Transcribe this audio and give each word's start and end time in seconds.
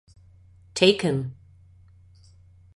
Taken. 0.73 1.35